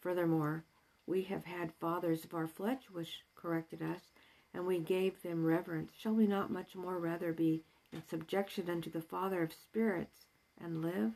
Furthermore, 0.02 0.66
we 1.08 1.22
have 1.22 1.46
had 1.46 1.74
fathers 1.80 2.26
of 2.26 2.34
our 2.34 2.48
flesh 2.48 2.90
which 2.92 3.24
corrected 3.34 3.82
us, 3.82 4.12
and 4.54 4.68
we 4.68 4.78
gave 4.78 5.22
them 5.22 5.46
reverence. 5.46 5.94
Shall 5.98 6.14
we 6.14 6.28
not 6.28 6.52
much 6.52 6.76
more 6.76 7.00
rather 7.00 7.32
be 7.32 7.64
in 7.94 8.04
subjection 8.10 8.70
unto 8.70 8.90
the 8.90 9.02
Father 9.02 9.42
of 9.42 9.54
spirits 9.54 10.26
and 10.60 10.82
live? 10.82 11.14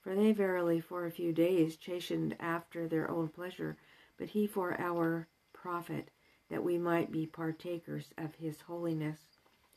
For 0.00 0.16
they 0.16 0.32
verily 0.32 0.80
for 0.80 1.06
a 1.06 1.12
few 1.12 1.32
days 1.32 1.76
chastened 1.76 2.34
after 2.40 2.88
their 2.88 3.08
own 3.08 3.28
pleasure, 3.28 3.76
but 4.18 4.30
he 4.30 4.48
for 4.48 4.74
our 4.80 5.28
profit, 5.52 6.10
that 6.50 6.64
we 6.64 6.78
might 6.78 7.12
be 7.12 7.26
partakers 7.26 8.12
of 8.18 8.34
his 8.34 8.60
holiness, 8.62 9.20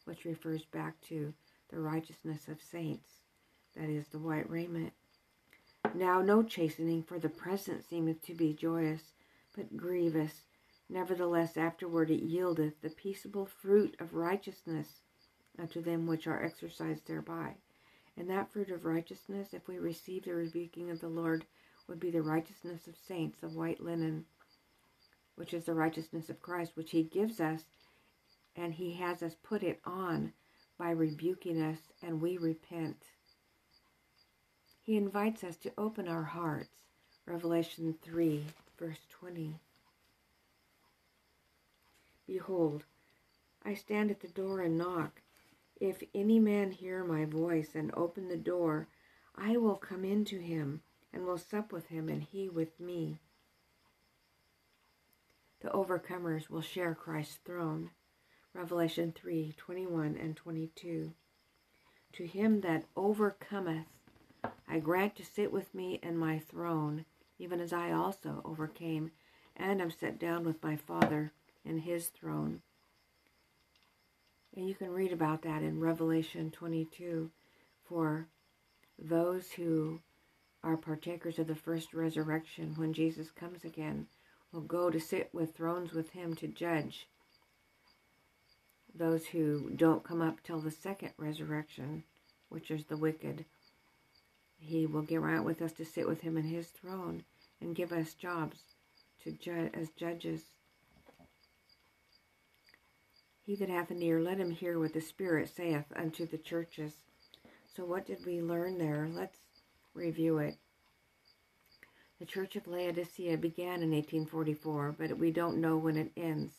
which 0.05 0.25
refers 0.25 0.65
back 0.65 1.00
to 1.01 1.36
the 1.69 1.79
righteousness 1.79 2.48
of 2.48 2.60
saints, 2.63 3.25
that 3.75 3.89
is, 3.89 4.08
the 4.08 4.20
white 4.20 4.50
raiment. 4.50 4.94
Now 5.94 6.22
no 6.22 6.44
chastening 6.44 7.03
for 7.03 7.20
the 7.20 7.29
present 7.29 7.86
seemeth 7.88 8.22
to 8.24 8.34
be 8.34 8.53
joyous, 8.53 9.13
but 9.55 9.77
grievous. 9.77 10.41
Nevertheless, 10.89 11.58
afterward 11.58 12.12
it 12.12 12.24
yieldeth 12.24 12.82
the 12.82 12.89
peaceable 12.89 13.46
fruit 13.46 13.96
of 14.00 14.13
righteousness 14.13 15.01
unto 15.58 15.82
them 15.82 16.05
which 16.05 16.27
are 16.27 16.44
exercised 16.44 17.08
thereby. 17.08 17.55
And 18.17 18.29
that 18.29 18.51
fruit 18.51 18.70
of 18.70 18.86
righteousness, 18.86 19.53
if 19.53 19.67
we 19.67 19.77
receive 19.77 20.25
the 20.25 20.34
rebuking 20.34 20.89
of 20.89 21.01
the 21.01 21.10
Lord, 21.10 21.46
would 21.88 22.00
be 22.00 22.12
the 22.12 22.22
righteousness 22.22 22.88
of 22.88 22.96
saints, 22.98 23.44
of 23.44 23.55
white 23.55 23.82
linen, 23.82 24.25
which 25.36 25.53
is 25.53 25.65
the 25.65 25.74
righteousness 25.74 26.29
of 26.29 26.41
Christ, 26.41 26.72
which 26.75 26.91
He 26.91 27.03
gives 27.03 27.39
us, 27.39 27.63
and 28.55 28.74
He 28.74 28.94
has 28.94 29.22
us 29.22 29.36
put 29.44 29.63
it 29.63 29.79
on 29.86 30.34
by 30.77 30.91
rebuking 30.91 31.62
us, 31.62 31.79
and 32.01 32.22
we 32.22 32.38
repent. 32.38 32.98
He 34.85 34.97
invites 34.97 35.43
us 35.43 35.57
to 35.57 35.73
open 35.79 36.07
our 36.07 36.25
hearts. 36.25 36.83
Revelation 37.25 37.95
3, 38.03 38.45
verse 38.77 38.99
20. 39.09 39.55
Behold, 42.27 42.83
I 43.63 43.73
stand 43.73 44.11
at 44.11 44.19
the 44.19 44.27
door 44.27 44.61
and 44.61 44.77
knock. 44.77 45.21
If 45.81 46.03
any 46.13 46.37
man 46.37 46.69
hear 46.69 47.03
my 47.03 47.25
voice 47.25 47.73
and 47.73 47.91
open 47.95 48.27
the 48.27 48.37
door, 48.37 48.87
I 49.35 49.57
will 49.57 49.75
come 49.75 50.05
in 50.05 50.23
to 50.25 50.37
him 50.37 50.81
and 51.11 51.25
will 51.25 51.39
sup 51.39 51.71
with 51.71 51.87
him 51.87 52.07
and 52.07 52.21
he 52.21 52.47
with 52.47 52.79
me. 52.79 53.17
The 55.61 55.69
overcomers 55.69 56.47
will 56.47 56.61
share 56.61 56.93
Christ's 56.93 57.39
throne. 57.43 57.89
Revelation 58.53 59.13
3 59.13 59.55
21 59.57 60.15
and 60.15 60.35
22. 60.35 61.11
To 62.13 62.27
him 62.27 62.61
that 62.61 62.85
overcometh, 62.95 63.87
I 64.67 64.79
grant 64.79 65.15
to 65.17 65.25
sit 65.25 65.51
with 65.51 65.73
me 65.73 65.99
in 66.03 66.17
my 66.17 66.39
throne, 66.39 67.05
even 67.39 67.59
as 67.59 67.73
I 67.73 67.91
also 67.91 68.41
overcame 68.43 69.11
and 69.55 69.81
am 69.81 69.91
set 69.91 70.19
down 70.19 70.43
with 70.43 70.63
my 70.63 70.75
Father 70.75 71.31
in 71.63 71.79
his 71.79 72.07
throne. 72.07 72.61
And 74.55 74.67
you 74.67 74.75
can 74.75 74.89
read 74.89 75.11
about 75.11 75.41
that 75.43 75.63
in 75.63 75.79
Revelation 75.79 76.51
22 76.51 77.29
for 77.83 78.27
those 78.97 79.51
who 79.51 79.99
are 80.63 80.77
partakers 80.77 81.39
of 81.39 81.47
the 81.47 81.55
first 81.55 81.93
resurrection 81.93 82.73
when 82.75 82.93
Jesus 82.93 83.29
comes 83.31 83.63
again 83.63 84.07
will 84.51 84.61
go 84.61 84.89
to 84.89 84.99
sit 84.99 85.29
with 85.33 85.55
thrones 85.55 85.91
with 85.91 86.11
him 86.11 86.33
to 86.35 86.47
judge 86.47 87.07
those 88.97 89.25
who 89.27 89.69
don't 89.75 90.03
come 90.03 90.21
up 90.21 90.41
till 90.41 90.59
the 90.59 90.71
second 90.71 91.11
resurrection, 91.17 92.03
which 92.49 92.71
is 92.71 92.85
the 92.85 92.97
wicked. 92.97 93.45
He 94.65 94.86
will 94.86 95.01
get 95.01 95.22
right 95.22 95.43
with 95.43 95.62
us 95.62 95.74
to 95.74 95.86
sit 95.86 96.07
with 96.07 96.22
him 96.22 96.38
in 96.38 96.43
his 96.43 96.67
throne 96.67 97.24
and 97.62 97.75
give 97.75 97.91
us 97.91 98.13
jobs 98.13 98.60
to 99.24 99.69
as 99.74 99.89
judges 99.91 100.41
he 103.45 103.55
that 103.57 103.69
hath 103.69 103.91
an 103.91 104.01
ear, 104.01 104.19
let 104.19 104.39
him 104.39 104.50
hear 104.50 104.79
what 104.79 104.93
the 104.93 105.01
Spirit 105.01 105.50
saith 105.55 105.86
unto 105.95 106.25
the 106.25 106.38
churches. 106.38 106.93
So, 107.75 107.86
what 107.86 108.07
did 108.07 108.25
we 108.25 108.41
learn 108.41 108.79
there? 108.79 109.07
Let's 109.12 109.38
review 109.93 110.39
it. 110.39 110.57
The 112.19 112.25
Church 112.25 112.55
of 112.55 112.65
Laodicea 112.65 113.38
began 113.38 113.84
in 113.84 113.91
1844, 113.91 114.95
but 114.98 115.19
we 115.19 115.29
don't 115.29 115.62
know 115.62 115.77
when 115.77 115.95
it 115.95 116.12
ends. 116.17 116.53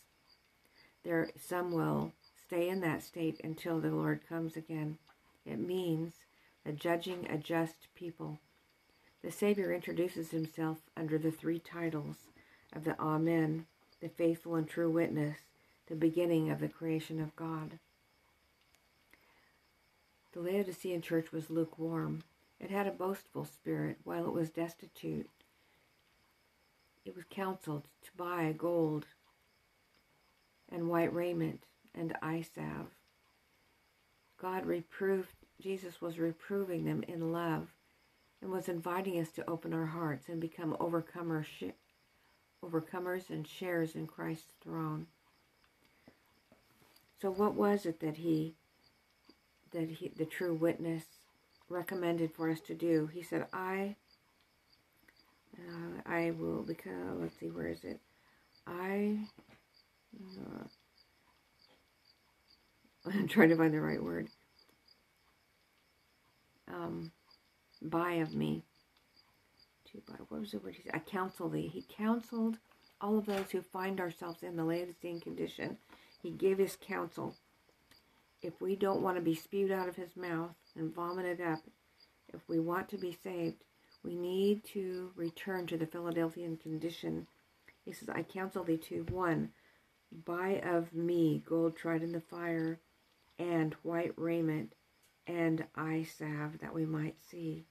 There, 1.02 1.30
some 1.36 1.72
will 1.72 2.12
stay 2.46 2.68
in 2.68 2.80
that 2.82 3.02
state 3.02 3.40
until 3.42 3.80
the 3.80 3.90
Lord 3.90 4.20
comes 4.28 4.56
again. 4.56 4.98
It 5.44 5.58
means 5.58 6.14
the 6.66 6.72
judging 6.72 7.26
a 7.30 7.38
just 7.38 7.86
people. 7.94 8.40
The 9.22 9.30
Savior 9.30 9.72
introduces 9.72 10.32
himself 10.32 10.78
under 10.96 11.16
the 11.16 11.30
three 11.30 11.60
titles 11.60 12.16
of 12.72 12.82
the 12.82 12.98
Amen, 13.00 13.66
the 14.00 14.08
faithful 14.08 14.56
and 14.56 14.68
true 14.68 14.90
witness, 14.90 15.38
the 15.86 15.94
beginning 15.94 16.50
of 16.50 16.58
the 16.58 16.68
creation 16.68 17.20
of 17.20 17.36
God. 17.36 17.78
The 20.32 20.40
Laodicean 20.40 21.02
church 21.02 21.30
was 21.30 21.50
lukewarm. 21.50 22.24
It 22.58 22.70
had 22.70 22.88
a 22.88 22.90
boastful 22.90 23.44
spirit 23.44 23.98
while 24.02 24.26
it 24.26 24.32
was 24.32 24.50
destitute. 24.50 25.30
It 27.04 27.14
was 27.14 27.24
counseled 27.30 27.84
to 28.04 28.10
buy 28.16 28.52
gold 28.58 29.06
and 30.68 30.88
white 30.88 31.14
raiment 31.14 31.62
and 31.94 32.16
eye 32.20 32.44
salve. 32.54 32.90
God 34.36 34.66
reproved, 34.66 35.45
Jesus 35.60 36.00
was 36.00 36.18
reproving 36.18 36.84
them 36.84 37.02
in 37.08 37.32
love 37.32 37.68
and 38.42 38.50
was 38.50 38.68
inviting 38.68 39.18
us 39.18 39.30
to 39.32 39.48
open 39.50 39.72
our 39.72 39.86
hearts 39.86 40.28
and 40.28 40.40
become 40.40 40.76
overcomers, 40.78 41.46
overcomers 42.62 43.30
and 43.30 43.46
shares 43.46 43.94
in 43.94 44.06
Christ's 44.06 44.52
throne. 44.62 45.06
So 47.20 47.30
what 47.30 47.54
was 47.54 47.86
it 47.86 48.00
that 48.00 48.18
he 48.18 48.54
that 49.72 49.88
he 49.88 50.12
the 50.16 50.26
true 50.26 50.54
witness 50.54 51.04
recommended 51.68 52.32
for 52.34 52.50
us 52.50 52.60
to 52.60 52.74
do? 52.74 53.08
He 53.12 53.22
said, 53.22 53.46
"I 53.52 53.96
uh, 55.58 56.02
I 56.04 56.32
will 56.32 56.62
become 56.62 57.20
let's 57.22 57.38
see 57.40 57.48
where 57.48 57.68
is 57.68 57.84
it? 57.84 58.00
I 58.66 59.18
uh, 60.20 60.64
I'm 63.12 63.28
trying 63.28 63.48
to 63.48 63.56
find 63.56 63.72
the 63.72 63.80
right 63.80 64.02
word. 64.02 64.28
Um, 66.72 67.12
buy 67.82 68.14
of 68.14 68.34
me. 68.34 68.62
To 69.92 70.02
buy. 70.08 70.16
What 70.28 70.40
was 70.40 70.50
the 70.52 70.58
word 70.58 70.74
he 70.74 70.82
said? 70.82 70.94
I 70.94 70.98
counsel 70.98 71.48
thee. 71.48 71.68
He 71.72 71.84
counseled 71.96 72.58
all 73.00 73.18
of 73.18 73.26
those 73.26 73.50
who 73.50 73.62
find 73.62 74.00
ourselves 74.00 74.42
in 74.42 74.56
the 74.56 74.64
Laodicean 74.64 75.20
condition. 75.20 75.76
He 76.22 76.30
gave 76.30 76.58
his 76.58 76.76
counsel. 76.80 77.36
If 78.42 78.60
we 78.60 78.76
don't 78.76 79.02
want 79.02 79.16
to 79.16 79.22
be 79.22 79.34
spewed 79.34 79.72
out 79.72 79.88
of 79.88 79.96
his 79.96 80.16
mouth 80.16 80.54
and 80.76 80.94
vomited 80.94 81.40
up, 81.40 81.60
if 82.32 82.40
we 82.48 82.58
want 82.58 82.88
to 82.90 82.98
be 82.98 83.16
saved, 83.22 83.62
we 84.02 84.14
need 84.14 84.64
to 84.72 85.10
return 85.16 85.66
to 85.66 85.76
the 85.76 85.86
Philadelphian 85.86 86.56
condition. 86.56 87.26
He 87.84 87.92
says, 87.92 88.08
I 88.08 88.22
counsel 88.22 88.64
thee 88.64 88.76
to 88.88 89.06
one, 89.10 89.50
buy 90.24 90.60
of 90.64 90.92
me 90.92 91.42
gold 91.46 91.76
tried 91.76 92.02
in 92.02 92.12
the 92.12 92.20
fire, 92.20 92.78
and 93.38 93.74
white 93.82 94.12
raiment, 94.16 94.72
and 95.26 95.64
eye 95.74 96.06
salve 96.18 96.58
that 96.60 96.74
we 96.74 96.86
might 96.86 97.16
see. 97.20 97.66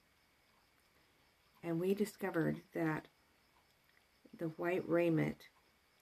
And 1.63 1.79
we 1.79 1.93
discovered 1.93 2.61
that 2.73 3.07
the 4.37 4.49
white 4.49 4.87
raiment 4.87 5.47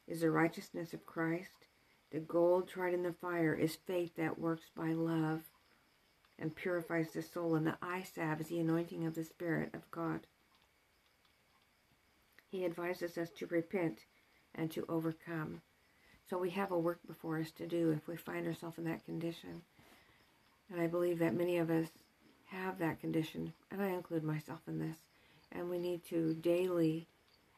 is 0.07 0.22
the 0.22 0.31
righteousness 0.31 0.93
of 0.93 1.05
Christ. 1.05 1.67
The 2.12 2.19
gold 2.19 2.67
tried 2.67 2.93
in 2.93 3.03
the 3.03 3.13
fire 3.13 3.53
is 3.53 3.75
faith 3.75 4.15
that 4.17 4.39
works 4.39 4.69
by 4.75 4.91
love 4.91 5.41
and 6.39 6.55
purifies 6.55 7.12
the 7.13 7.22
soul. 7.22 7.55
And 7.55 7.65
the 7.65 7.77
eye 7.81 8.03
salve 8.03 8.41
is 8.41 8.48
the 8.48 8.60
anointing 8.60 9.05
of 9.05 9.15
the 9.15 9.24
Spirit 9.24 9.69
of 9.74 9.89
God. 9.91 10.27
He 12.50 12.65
advises 12.65 13.17
us 13.17 13.29
to 13.38 13.48
repent 13.48 14.01
and 14.53 14.70
to 14.72 14.85
overcome. 14.87 15.61
So 16.29 16.37
we 16.37 16.51
have 16.51 16.72
a 16.72 16.77
work 16.77 17.00
before 17.07 17.39
us 17.39 17.51
to 17.51 17.68
do 17.68 17.92
if 17.92 18.07
we 18.07 18.16
find 18.16 18.46
ourselves 18.48 18.77
in 18.77 18.83
that 18.85 19.05
condition. 19.05 19.63
And 20.72 20.82
I 20.82 20.88
believe 20.88 21.20
that 21.20 21.36
many 21.36 21.58
of 21.58 21.70
us 21.70 21.90
have 22.46 22.80
that 22.80 23.00
condition, 23.00 23.54
and 23.72 23.82
I 23.82 23.90
include 23.90 24.24
myself 24.24 24.60
in 24.68 24.80
this. 24.80 24.98
And 25.52 25.70
we 25.70 25.78
need 25.78 26.04
to 26.06 26.34
daily 26.36 27.08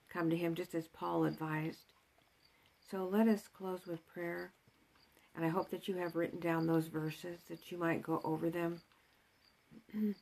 come 0.10 0.30
to 0.30 0.36
Him 0.36 0.56
just 0.56 0.76
as 0.76 0.88
Paul 0.88 1.26
advised. 1.26 1.94
So 2.90 3.06
let 3.06 3.28
us 3.28 3.48
close 3.48 3.86
with 3.88 4.06
prayer. 4.08 4.52
And 5.36 5.46
I 5.46 5.50
hope 5.50 5.70
that 5.72 5.88
you 5.88 5.96
have 5.96 6.16
written 6.16 6.40
down 6.40 6.66
those 6.66 6.88
verses 6.88 7.40
that 7.50 7.72
you 7.72 7.78
might 7.78 8.02
go 8.04 8.22
over 8.24 8.50
them 8.50 8.82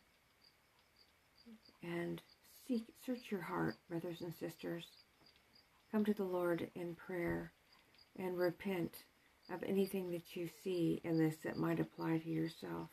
and 1.84 2.22
seek, 2.68 2.84
search 3.06 3.30
your 3.30 3.42
heart, 3.42 3.76
brothers 3.90 4.22
and 4.22 4.34
sisters. 4.34 4.88
Come 5.92 6.06
to 6.06 6.14
the 6.14 6.24
Lord 6.24 6.70
in 6.74 6.96
prayer 6.96 7.52
and 8.18 8.38
repent 8.38 9.04
of 9.52 9.64
anything 9.64 10.12
that 10.12 10.36
you 10.36 10.50
see 10.64 11.02
in 11.04 11.18
this 11.18 11.36
that 11.44 11.58
might 11.58 11.80
apply 11.80 12.18
to 12.18 12.30
yourself. 12.30 12.90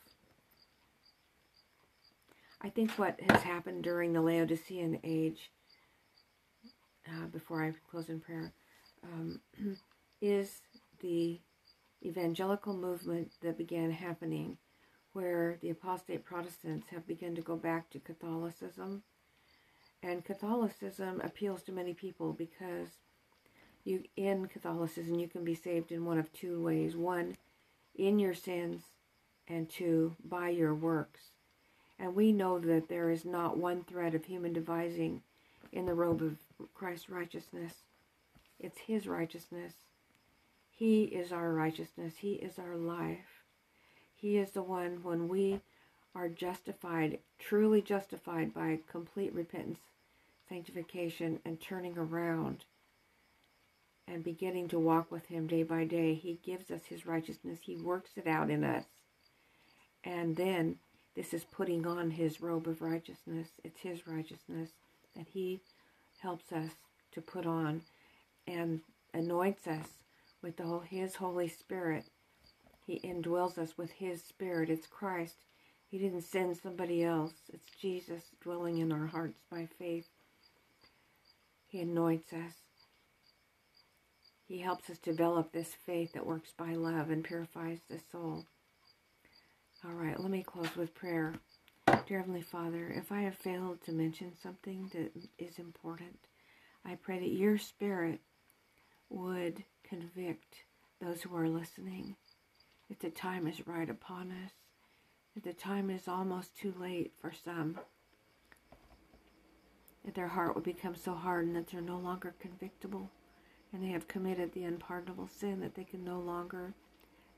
I 2.61 2.69
think 2.69 2.91
what 2.91 3.19
has 3.29 3.41
happened 3.41 3.83
during 3.83 4.13
the 4.13 4.21
Laodicean 4.21 4.99
age, 5.03 5.51
uh, 7.07 7.25
before 7.27 7.63
I 7.63 7.73
close 7.89 8.09
in 8.09 8.19
prayer, 8.19 8.53
um, 9.03 9.39
is 10.21 10.61
the 10.99 11.39
evangelical 12.05 12.75
movement 12.75 13.31
that 13.41 13.57
began 13.57 13.89
happening, 13.89 14.57
where 15.13 15.57
the 15.61 15.71
apostate 15.71 16.23
Protestants 16.23 16.87
have 16.89 17.07
begun 17.07 17.35
to 17.35 17.41
go 17.41 17.55
back 17.55 17.89
to 17.89 17.99
Catholicism. 17.99 19.03
And 20.03 20.23
Catholicism 20.23 21.21
appeals 21.21 21.63
to 21.63 21.71
many 21.71 21.93
people 21.93 22.33
because 22.33 22.89
you 23.83 24.03
in 24.15 24.47
Catholicism 24.47 25.19
you 25.19 25.27
can 25.27 25.43
be 25.43 25.55
saved 25.55 25.91
in 25.91 26.05
one 26.05 26.17
of 26.17 26.31
two 26.33 26.61
ways. 26.61 26.95
One, 26.95 27.37
in 27.95 28.19
your 28.19 28.33
sins, 28.33 28.83
and 29.47 29.69
two, 29.69 30.15
by 30.23 30.49
your 30.49 30.73
works. 30.73 31.31
And 31.99 32.15
we 32.15 32.31
know 32.31 32.57
that 32.59 32.89
there 32.89 33.09
is 33.09 33.25
not 33.25 33.57
one 33.57 33.83
thread 33.83 34.15
of 34.15 34.25
human 34.25 34.53
devising 34.53 35.21
in 35.71 35.85
the 35.85 35.93
robe 35.93 36.21
of 36.21 36.37
Christ's 36.73 37.09
righteousness. 37.09 37.73
It's 38.59 38.79
his 38.79 39.07
righteousness. 39.07 39.73
He 40.71 41.03
is 41.03 41.31
our 41.31 41.53
righteousness. 41.53 42.15
He 42.17 42.33
is 42.33 42.57
our 42.57 42.75
life. 42.75 43.43
He 44.15 44.37
is 44.37 44.51
the 44.51 44.63
one 44.63 45.03
when 45.03 45.27
we 45.27 45.61
are 46.15 46.29
justified, 46.29 47.19
truly 47.39 47.81
justified 47.81 48.53
by 48.53 48.79
complete 48.89 49.33
repentance, 49.33 49.79
sanctification, 50.47 51.39
and 51.45 51.59
turning 51.59 51.97
around 51.97 52.65
and 54.11 54.23
beginning 54.23 54.67
to 54.67 54.79
walk 54.79 55.11
with 55.11 55.25
Him 55.27 55.47
day 55.47 55.63
by 55.63 55.85
day, 55.85 56.13
He 56.13 56.39
gives 56.43 56.69
us 56.69 56.81
His 56.87 57.05
righteousness. 57.05 57.59
He 57.61 57.77
works 57.77 58.11
it 58.17 58.27
out 58.27 58.49
in 58.49 58.63
us. 58.63 58.85
And 60.03 60.35
then 60.35 60.75
this 61.15 61.33
is 61.33 61.43
putting 61.45 61.87
on 61.87 62.11
His 62.11 62.41
robe 62.41 62.67
of 62.67 62.81
righteousness. 62.81 63.47
It's 63.63 63.79
His 63.79 64.05
righteousness 64.05 64.71
that 65.15 65.27
He 65.31 65.61
helps 66.19 66.51
us 66.51 66.71
to 67.13 67.21
put 67.21 67.45
on 67.45 67.81
and 68.47 68.81
anoints 69.13 69.67
us 69.67 69.87
with 70.41 70.57
the 70.57 70.79
His 70.89 71.15
Holy 71.15 71.47
Spirit. 71.47 72.05
He 72.85 72.99
indwells 72.99 73.57
us 73.57 73.77
with 73.77 73.91
His 73.91 74.21
Spirit. 74.23 74.69
It's 74.69 74.87
Christ. 74.87 75.35
He 75.89 75.97
didn't 75.97 76.23
send 76.23 76.57
somebody 76.57 77.03
else. 77.03 77.33
It's 77.53 77.69
Jesus 77.81 78.23
dwelling 78.41 78.79
in 78.79 78.91
our 78.91 79.07
hearts 79.07 79.39
by 79.49 79.67
faith. 79.77 80.07
He 81.67 81.79
anoints 81.79 82.33
us. 82.33 82.53
He 84.51 84.59
helps 84.59 84.89
us 84.89 84.97
develop 84.97 85.53
this 85.53 85.77
faith 85.85 86.11
that 86.11 86.25
works 86.25 86.51
by 86.57 86.73
love 86.73 87.09
and 87.09 87.23
purifies 87.23 87.79
the 87.89 88.01
soul. 88.11 88.43
All 89.85 89.93
right, 89.93 90.19
let 90.19 90.29
me 90.29 90.43
close 90.43 90.75
with 90.75 90.93
prayer. 90.93 91.35
Dear 92.05 92.19
Heavenly 92.19 92.41
Father, 92.41 92.89
if 92.93 93.13
I 93.13 93.21
have 93.21 93.37
failed 93.37 93.81
to 93.85 93.93
mention 93.93 94.33
something 94.43 94.91
that 94.93 95.13
is 95.39 95.57
important, 95.57 96.19
I 96.83 96.95
pray 96.95 97.19
that 97.19 97.29
your 97.29 97.57
Spirit 97.57 98.19
would 99.09 99.63
convict 99.87 100.65
those 100.99 101.21
who 101.21 101.33
are 101.33 101.47
listening. 101.47 102.17
If 102.89 102.99
the 102.99 103.09
time 103.09 103.47
is 103.47 103.65
right 103.65 103.89
upon 103.89 104.33
us, 104.33 104.51
if 105.33 105.43
the 105.43 105.53
time 105.53 105.89
is 105.89 106.09
almost 106.09 106.57
too 106.57 106.73
late 106.77 107.13
for 107.21 107.31
some, 107.31 107.79
that 110.03 110.13
their 110.13 110.27
heart 110.27 110.55
would 110.55 110.65
become 110.65 110.95
so 110.95 111.13
hardened 111.13 111.55
that 111.55 111.67
they're 111.67 111.79
no 111.79 111.97
longer 111.97 112.35
convictable 112.37 113.09
and 113.73 113.83
they 113.83 113.89
have 113.89 114.07
committed 114.07 114.53
the 114.53 114.63
unpardonable 114.63 115.27
sin 115.27 115.59
that 115.61 115.75
they 115.75 115.83
can 115.83 116.03
no 116.03 116.19
longer 116.19 116.73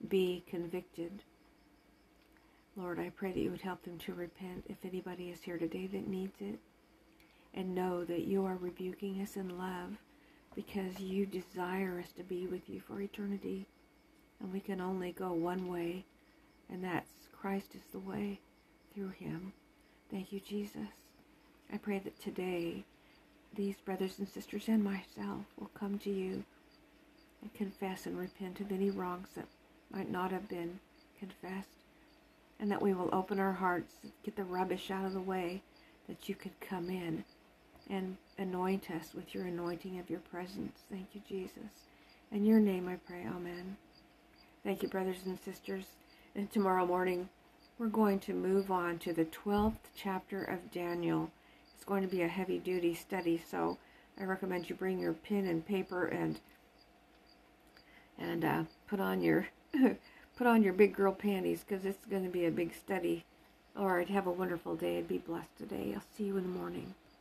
be 0.08 0.44
convicted. 0.48 1.24
Lord, 2.76 3.00
I 3.00 3.10
pray 3.10 3.32
that 3.32 3.40
you 3.40 3.52
would 3.52 3.62
help 3.62 3.84
them 3.84 4.00
to 4.00 4.14
repent 4.14 4.66
if 4.68 4.78
anybody 4.84 5.30
is 5.30 5.44
here 5.44 5.58
today 5.58 5.88
that 5.88 6.08
needs 6.08 6.42
it. 6.42 6.60
And 7.54 7.76
know 7.76 8.04
that 8.06 8.26
you 8.26 8.46
are 8.46 8.56
rebuking 8.56 9.22
us 9.22 9.36
in 9.36 9.60
love 9.60 9.92
because 10.56 11.00
you 11.00 11.28
desire 11.28 12.00
us 12.04 12.12
to 12.14 12.24
be 12.24 12.48
with 12.48 12.68
you 12.68 12.80
for 12.80 13.00
eternity. 13.00 13.68
And 14.40 14.52
we 14.52 14.60
can 14.60 14.82
only 14.82 15.12
go 15.12 15.34
one 15.34 15.68
way, 15.68 16.04
and 16.68 16.84
that's 16.84 17.12
Christ 17.32 17.76
is 17.76 17.84
the 17.92 18.00
way 18.00 18.40
through 18.94 19.10
him. 19.10 19.54
Thank 20.10 20.32
you, 20.32 20.40
Jesus. 20.40 20.90
I 21.72 21.78
pray 21.78 22.00
that 22.00 22.20
today 22.20 22.86
these 23.56 23.76
brothers 23.86 24.20
and 24.20 24.28
sisters 24.28 24.68
and 24.68 24.84
myself 24.84 25.46
will 25.60 25.72
come 25.74 26.00
to 26.00 26.10
you 26.10 26.44
and 27.42 27.54
confess 27.54 28.06
and 28.06 28.18
repent 28.18 28.60
of 28.60 28.72
any 28.72 28.90
wrongs 28.90 29.28
that 29.36 29.46
might 29.92 30.10
not 30.10 30.32
have 30.32 30.48
been 30.50 30.80
confessed, 31.20 31.68
and 32.60 32.72
that 32.72 32.82
we 32.82 32.94
will 32.94 33.10
open 33.14 33.40
our 33.40 33.54
hearts, 33.54 33.96
get 34.24 34.36
the 34.36 34.44
rubbish 34.44 34.90
out 34.90 35.06
of 35.06 35.14
the 35.14 35.22
way, 35.22 35.62
that 36.08 36.28
you 36.28 36.36
could 36.36 36.60
come 36.60 36.90
in 36.90 37.24
and 37.90 38.18
anoint 38.38 38.90
us 38.90 39.14
with 39.14 39.34
your 39.36 39.46
anointing 39.46 40.00
of 40.00 40.10
your 40.10 40.20
presence. 40.20 40.80
Thank 40.90 41.08
you, 41.14 41.22
Jesus. 41.28 41.88
In 42.32 42.46
your 42.46 42.60
name 42.60 42.88
I 42.88 42.96
pray, 42.96 43.26
Amen. 43.28 43.78
Thank 44.64 44.82
you, 44.82 44.90
brothers 44.90 45.26
and 45.26 45.38
sisters. 45.40 45.86
And 46.36 46.52
tomorrow 46.52 46.86
morning, 46.86 47.30
we're 47.78 47.88
going 47.88 48.20
to 48.22 48.34
move 48.34 48.72
on 48.72 48.98
to 49.00 49.14
the 49.14 49.26
12th 49.26 49.74
chapter 49.96 50.44
of 50.44 50.72
Daniel. 50.72 51.32
It's 51.84 51.90
going 51.90 52.04
to 52.04 52.16
be 52.16 52.22
a 52.22 52.30
heavy 52.30 52.60
duty 52.60 52.94
study, 52.94 53.44
so 53.46 53.78
I 54.18 54.24
recommend 54.24 54.70
you 54.70 54.76
bring 54.78 55.00
your 55.00 55.12
pen 55.12 55.46
and 55.46 55.66
paper 55.66 56.06
and 56.06 56.40
and 58.18 58.46
uh, 58.46 58.64
put 58.88 59.02
on 59.02 59.22
your 59.22 59.50
put 60.38 60.48
on 60.48 60.64
your 60.64 60.72
big 60.72 60.96
girl 60.96 61.12
panties 61.12 61.66
because 61.68 61.84
it's 61.84 62.06
going 62.06 62.24
to 62.24 62.30
be 62.30 62.46
a 62.46 62.52
big 62.52 62.74
study. 62.74 63.26
All 63.76 63.90
right, 63.90 64.08
have 64.08 64.28
a 64.28 64.32
wonderful 64.32 64.78
day 64.78 65.00
and 65.00 65.10
be 65.10 65.18
blessed 65.18 65.58
today. 65.58 65.92
I'll 65.94 66.02
see 66.16 66.24
you 66.24 66.38
in 66.38 66.44
the 66.44 66.58
morning. 66.58 66.96